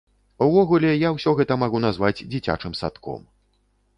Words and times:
Увогуле 0.45 0.93
я 1.07 1.11
ўсё 1.17 1.33
гэта 1.41 1.57
магу 1.63 1.83
назваць 1.85 2.23
дзіцячым 2.33 2.73
садком. 2.83 3.21